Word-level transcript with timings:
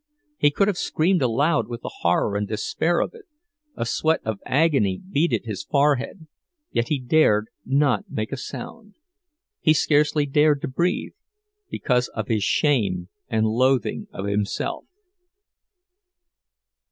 He 0.39 0.49
could 0.49 0.67
have 0.67 0.79
screamed 0.79 1.21
aloud 1.21 1.67
with 1.67 1.83
the 1.83 1.91
horror 1.99 2.35
and 2.35 2.47
despair 2.47 3.01
of 3.01 3.13
it; 3.13 3.25
a 3.75 3.85
sweat 3.85 4.19
of 4.25 4.39
agony 4.47 4.97
beaded 5.07 5.45
his 5.45 5.63
forehead, 5.63 6.25
yet 6.71 6.87
he 6.87 6.99
dared 6.99 7.49
not 7.67 8.09
make 8.09 8.31
a 8.31 8.37
sound—he 8.37 9.73
scarcely 9.75 10.25
dared 10.25 10.59
to 10.63 10.67
breathe, 10.67 11.13
because 11.69 12.07
of 12.15 12.29
his 12.29 12.43
shame 12.43 13.09
and 13.29 13.45
loathing 13.45 14.07
of 14.11 14.25
himself. 14.25 14.85